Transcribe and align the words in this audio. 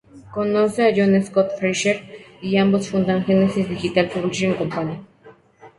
Conoce 0.35 0.79
a 0.83 0.91
Jan 0.95 1.21
Scott 1.23 1.51
Frasier, 1.59 1.97
y 2.41 2.57
ambos 2.57 2.89
fundan 2.89 3.23
"Genesis 3.23 3.69
Digital 3.69 4.09
Publishing 4.09 4.55
Company". 4.55 4.97